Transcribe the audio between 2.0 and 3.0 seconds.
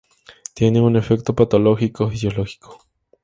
o fisiológico.